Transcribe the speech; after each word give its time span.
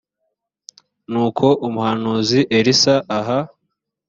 nuko 1.11 1.45
umuhanuzi 1.67 2.39
elisa 2.57 2.95
aha 3.17 3.39